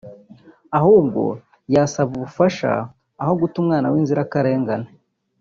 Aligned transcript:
ahubwo 0.77 1.21
yasaba 1.73 2.11
ubufasha 2.17 2.69
aho 3.21 3.33
guta 3.39 3.55
umwana 3.63 3.87
w’inzirakarengane” 3.93 4.89